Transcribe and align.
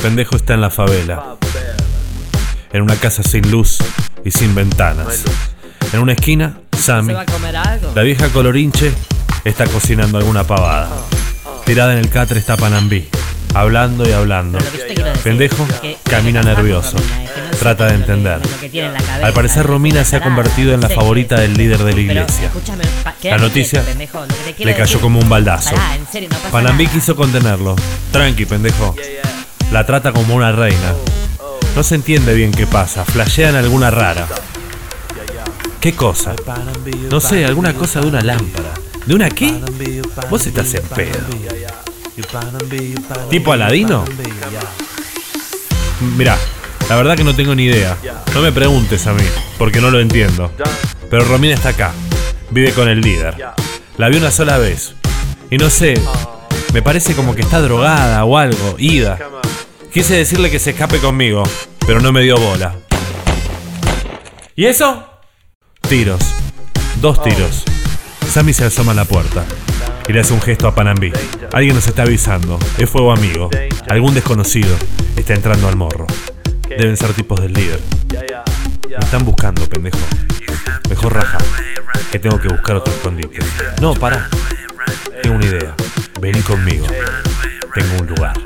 Pendejo 0.00 0.36
está 0.36 0.54
en 0.54 0.60
la 0.60 0.70
favela, 0.70 1.36
en 2.72 2.82
una 2.82 2.96
casa 2.96 3.22
sin 3.22 3.50
luz 3.50 3.78
y 4.24 4.30
sin 4.30 4.54
ventanas. 4.54 5.24
En 5.92 6.00
una 6.00 6.12
esquina, 6.12 6.58
Sammy, 6.76 7.14
la 7.94 8.02
vieja 8.02 8.28
colorinche, 8.28 8.92
está 9.44 9.66
cocinando 9.66 10.18
alguna 10.18 10.44
pavada. 10.44 10.88
Tirada 11.64 11.92
en 11.94 11.98
el 11.98 12.10
catre 12.10 12.38
está 12.38 12.56
Panambí, 12.56 13.08
hablando 13.54 14.08
y 14.08 14.12
hablando. 14.12 14.58
Pendejo 15.24 15.66
camina 16.04 16.42
nervioso, 16.42 16.96
Trata 17.58 17.86
de 17.86 17.92
lo 17.92 17.96
que- 17.96 18.12
entender. 18.12 18.40
lo 18.50 18.60
que 18.60 18.68
tiene 18.68 18.88
en 18.88 18.94
la 18.94 19.00
cabeza, 19.00 19.26
Al 19.26 19.32
parecer 19.32 19.66
Romina 19.66 20.04
se 20.04 20.16
ha 20.16 20.20
convertido 20.22 20.74
en 20.74 20.80
la 20.80 20.88
favorita 20.88 21.40
del 21.40 21.54
líder 21.54 21.82
de 21.82 21.92
la 21.92 22.00
iglesia. 22.00 22.50
La 23.24 23.38
noticia 23.38 23.82
Le 24.58 24.74
cayó 24.74 25.00
como 25.00 25.18
un 25.18 25.28
baldazo. 25.28 25.74
Nada. 25.74 26.76
quiso 26.92 27.16
contenerlo. 27.16 27.76
Tranqui, 28.12 28.46
pendejo. 28.46 28.94
La 29.72 29.84
trata 29.84 30.12
como 30.12 30.34
una 30.34 30.52
reina. 30.52 30.94
No 31.74 31.82
se 31.82 31.94
entiende 31.96 32.34
bien 32.34 32.52
qué 32.52 32.66
pasa. 32.66 33.04
Flashean 33.04 33.54
alguna 33.56 33.90
rara. 33.90 34.26
¿Qué 35.80 35.94
cosa? 35.94 36.34
No 37.10 37.20
sé, 37.20 37.44
alguna 37.44 37.74
cosa 37.74 38.00
de 38.00 38.06
una 38.06 38.20
lámpara. 38.22 38.72
¿De 39.04 39.14
una 39.14 39.28
qué? 39.28 39.60
Vos 40.30 40.46
estás 40.46 40.72
en 40.74 40.82
pedo. 40.82 41.18
¿Tipo 43.30 43.52
Aladino? 43.52 44.04
Mirá, 46.16 46.36
la 46.88 46.96
verdad 46.96 47.16
que 47.16 47.24
no 47.24 47.34
tengo 47.34 47.54
ni 47.54 47.64
idea. 47.64 47.96
No 48.34 48.40
me 48.40 48.52
preguntes 48.52 49.06
a 49.06 49.12
mí, 49.12 49.24
porque 49.58 49.80
no 49.80 49.90
lo 49.90 50.00
entiendo. 50.00 50.52
Pero 51.10 51.24
Romina 51.24 51.54
está 51.54 51.70
acá. 51.70 51.92
Vive 52.50 52.72
con 52.72 52.88
el 52.88 53.00
líder. 53.00 53.36
La 53.96 54.08
vi 54.08 54.18
una 54.18 54.30
sola 54.30 54.58
vez. 54.58 54.94
Y 55.50 55.58
no 55.58 55.70
sé, 55.70 55.94
me 56.72 56.82
parece 56.82 57.14
como 57.14 57.34
que 57.34 57.42
está 57.42 57.60
drogada 57.60 58.24
o 58.24 58.38
algo, 58.38 58.76
ida. 58.78 59.18
Quise 59.92 60.14
decirle 60.14 60.50
que 60.50 60.58
se 60.58 60.70
escape 60.70 60.98
conmigo, 60.98 61.42
pero 61.86 62.00
no 62.00 62.12
me 62.12 62.22
dio 62.22 62.36
bola. 62.36 62.74
¿Y 64.54 64.66
eso? 64.66 65.08
Tiros. 65.88 66.20
Dos 67.00 67.22
tiros. 67.22 67.64
Sammy 68.30 68.52
se 68.52 68.64
asoma 68.64 68.92
a 68.92 68.94
la 68.94 69.04
puerta 69.04 69.44
y 70.08 70.12
le 70.12 70.20
hace 70.20 70.34
un 70.34 70.40
gesto 70.40 70.68
a 70.68 70.74
Panambí. 70.74 71.12
Alguien 71.52 71.74
nos 71.74 71.86
está 71.86 72.02
avisando. 72.02 72.58
Es 72.78 72.88
fuego 72.88 73.12
amigo. 73.12 73.50
Algún 73.88 74.14
desconocido 74.14 74.76
está 75.16 75.34
entrando 75.34 75.68
al 75.68 75.76
morro. 75.76 76.06
Deben 76.68 76.96
ser 76.96 77.12
tipos 77.14 77.40
del 77.40 77.52
líder. 77.52 77.80
Me 78.88 79.04
están 79.04 79.24
buscando, 79.24 79.66
pendejo. 79.68 79.98
Mejor 80.88 81.14
raja, 81.14 81.38
que 82.10 82.18
tengo 82.18 82.40
que 82.40 82.48
buscar 82.48 82.76
otro 82.76 82.92
escondite. 82.92 83.38
No, 83.80 83.94
para. 83.94 84.28
Tengo 85.22 85.36
una 85.36 85.46
idea. 85.46 85.74
Vení 86.20 86.40
conmigo. 86.42 86.86
Eh. 86.90 87.02
Tengo 87.74 88.00
un 88.00 88.06
lugar. 88.06 88.36